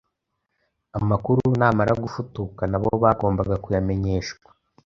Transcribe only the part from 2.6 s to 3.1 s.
na bo